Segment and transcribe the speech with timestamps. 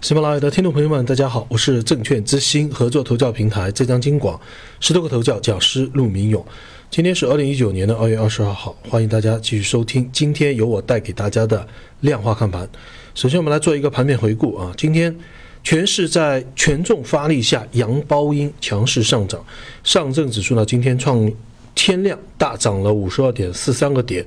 [0.00, 4.40] 喜马拉雅的听众朋友们，大家好，我是证券之星合作投教平台浙江金广
[4.80, 6.42] 十多个头教讲师陆明勇。
[6.90, 11.68] 今天是二零一九年的二月二十二号，欢迎大家继续收听今天由我带给大家的
[12.00, 12.66] 量化看盘。
[13.14, 14.72] 首先，我们来做一个盘面回顾啊。
[14.74, 15.14] 今天
[15.62, 19.44] 全市在权重发力下，阳包阴强势上涨，
[19.84, 21.30] 上证指数呢今天创
[21.74, 24.24] 天量大涨了五十二点四三个点，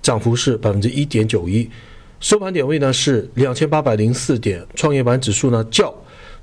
[0.00, 1.68] 涨幅是百分之一点九一。
[2.20, 5.94] 收盘点位呢是两千八百零四点，创业板指数呢较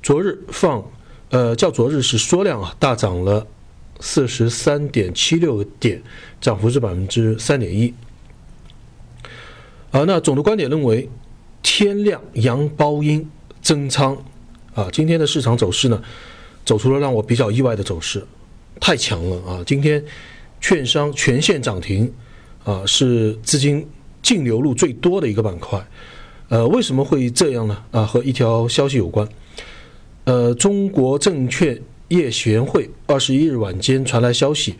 [0.02, 0.84] 昨日放，
[1.30, 3.46] 呃较昨日是缩量啊，大涨了
[4.00, 6.02] 四十三点七六点，
[6.42, 7.94] 涨幅是百分之三点一。
[9.92, 11.08] 啊，那总的观点认为，
[11.62, 13.30] 天量阳包阴
[13.62, 14.18] 增仓
[14.74, 16.02] 啊，今天的市场走势呢，
[16.66, 18.26] 走出了让我比较意外的走势，
[18.80, 19.64] 太强了啊！
[19.64, 20.04] 今天
[20.60, 22.12] 券商全线涨停
[22.64, 23.88] 啊，是资金。
[24.22, 25.86] 净流入最多的一个板块，
[26.50, 27.84] 呃，为什么会这样呢？
[27.92, 29.28] 啊，和一条消息有关。
[30.26, 31.80] 呃，中国证券
[32.10, 34.76] 业协会二十一日晚间传来消息，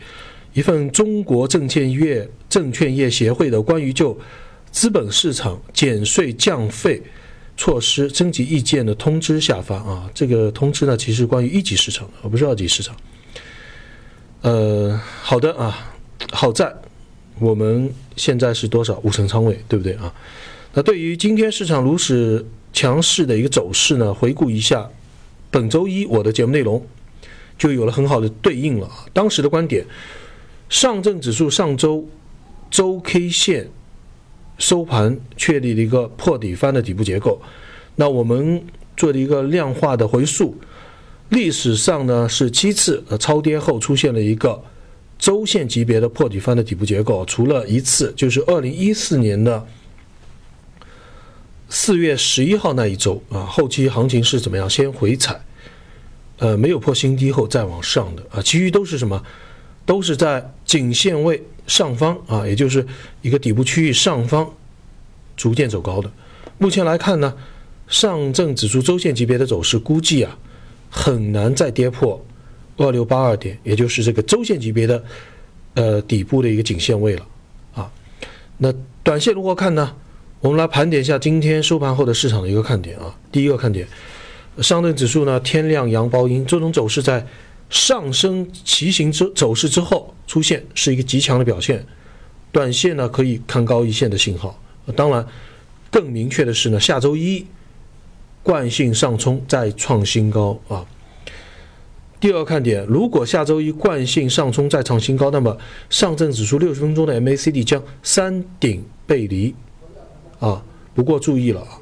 [0.52, 4.18] 一份中国证券业证券业协会的关于就
[4.70, 7.02] 资本市场减税降费
[7.56, 10.10] 措施征集意见的通知下发啊。
[10.12, 12.94] 这个通知呢，其实关于一级市场，而不是二级市场。
[14.42, 15.92] 呃，好的啊，
[16.32, 16.74] 好在。
[17.40, 20.12] 我们现在是多少五成仓位，对不对啊？
[20.74, 24.12] 那对于今天市场如此强势的一个走势呢？
[24.12, 24.88] 回顾一下
[25.50, 26.86] 本周一我的节目内容，
[27.56, 28.88] 就有了很好的对应了。
[29.12, 29.84] 当时的观点，
[30.68, 32.06] 上证指数上周
[32.70, 33.68] 周 K 线
[34.58, 37.40] 收盘确立了一个破底翻的底部结构，
[37.96, 38.62] 那我们
[38.96, 40.54] 做了一个量化的回溯，
[41.30, 44.62] 历史上呢是七次呃超跌后出现了一个。
[45.18, 49.66] 周线级别的破底翻的底部结构，除了一次，就是二零一四年的
[51.68, 54.70] 四月十一号那一周啊，后期行情是怎么样？
[54.70, 55.40] 先回踩，
[56.38, 59.22] 呃，没有破新低后再往上的啊，其余都是什么？
[59.84, 62.86] 都是在颈线位上方啊，也就是
[63.22, 64.48] 一个底部区域上方
[65.36, 66.10] 逐渐走高的。
[66.58, 67.34] 目前来看呢，
[67.88, 70.38] 上证指数周线级别的走势估计啊，
[70.90, 72.24] 很难再跌破。
[72.86, 75.04] 二六八二点，也就是这个周线级别的，
[75.74, 77.26] 呃底部的一个颈线位了，
[77.74, 77.90] 啊，
[78.56, 78.72] 那
[79.02, 79.94] 短线如何看呢？
[80.40, 83.12] 我们来盘点一下今天收盘后的市场的一个看点啊。
[83.32, 83.86] 第一个看点，
[84.58, 87.26] 上证指数呢天量阳包阴，这种走势在
[87.68, 91.84] 上升骑行之走势之后出现，是一个极强的表现，
[92.52, 94.56] 短线呢可以看高一线的信号。
[94.94, 95.26] 当然，
[95.90, 97.44] 更明确的是呢，下周一
[98.44, 100.86] 惯性上冲再创新高啊。
[102.20, 105.56] 第二个看点，如果下周一惯性上冲再创新高，那么
[105.88, 109.54] 上证指数六十分钟的 MACD 将三顶背离，
[110.40, 110.60] 啊，
[110.94, 111.78] 不过注意了啊，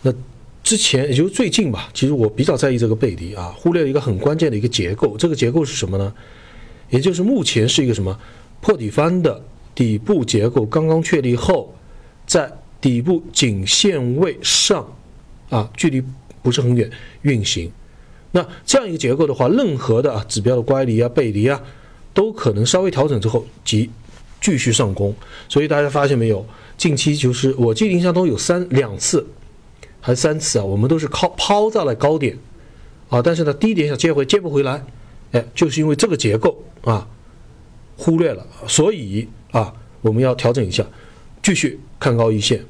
[0.00, 0.14] 那
[0.62, 6.14] 之前也就最近吧，其实我比较在意这个背离啊，忽略了一个很关键的一个结构，这个结构是什么呢？
[6.88, 8.18] 也就是目前是一个什么
[8.60, 9.42] 破底翻的
[9.74, 11.74] 底部结构刚刚确立后，
[12.26, 12.50] 在
[12.80, 14.86] 底部颈线位上，
[15.50, 16.02] 啊，距离
[16.42, 16.90] 不是很远
[17.20, 17.70] 运行。
[18.34, 21.60] 那这样一个结构的话，任何的指标的乖离啊、背离啊，
[22.14, 23.90] 都可能稍微调整之后即
[24.40, 25.14] 继续上攻。
[25.48, 26.44] 所以大家发现没有，
[26.78, 29.26] 近期就是我记得印象中有三两次，
[30.00, 32.36] 还三次啊，我们都是靠抛在了高点
[33.10, 34.82] 啊，但是呢低点想接回接不回来，
[35.32, 37.06] 哎，就是因为这个结构啊
[37.98, 40.82] 忽略了，所以啊我们要调整一下，
[41.42, 42.64] 继续看高一线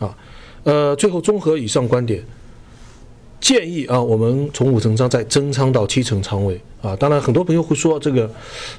[0.00, 0.16] 啊。
[0.64, 2.24] 呃，最后综合以上观点。
[3.44, 6.96] 建议啊，我们从五成仓再增仓到七成仓位啊。
[6.96, 8.28] 当然，很多朋友会说这个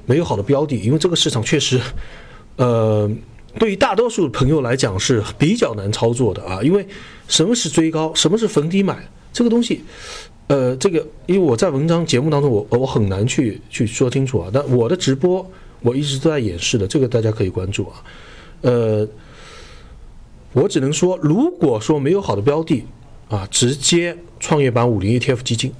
[0.08, 1.80] 没有好的标的，因为这个市场确实，
[2.58, 3.08] 呃，
[3.60, 6.64] 对于大多数朋友来讲是比较难操作的啊。
[6.64, 6.84] 因为
[7.28, 9.84] 什么是追高，什么是逢低买，这个东西，
[10.48, 14.50] 呃，这个因为我在文章节目当中，我我很难去去说清楚啊。
[14.52, 15.48] 但我的直播
[15.82, 18.04] 我一直都在演示的，这个大家可以关注啊。
[18.62, 19.08] 呃，
[20.54, 22.84] 我只能说，如果说没有好的标的。
[23.30, 25.74] 啊，直接创业板五零 ETF 基金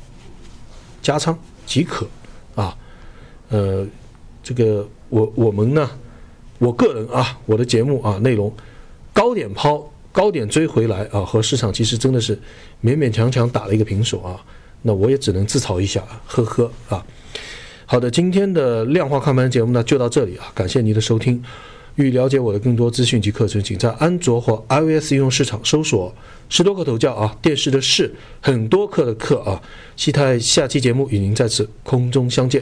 [1.02, 2.08] 加仓即可
[2.56, 2.76] 啊。
[3.50, 3.86] 呃，
[4.44, 5.90] 这个我我们呢，
[6.58, 8.52] 我个人啊，我的节目啊内容
[9.14, 12.36] 高点抛，高点追回来啊，和市场其实真的是
[12.84, 14.44] 勉勉强强打了一个平手啊。
[14.82, 17.06] 那我也只能自嘲一下，呵呵啊。
[17.86, 21.44] 好的，今天的量化看盘节目呢就到这里啊，感谢您的收听。
[21.96, 26.14] 欲了解我的更多资讯及课程，请在安卓或 iOS 应用市场搜索
[26.50, 29.62] “十多课头教”啊，电视的“视”，很多课的“课”啊。
[29.96, 32.62] 期待下期节目与您再次空中相见。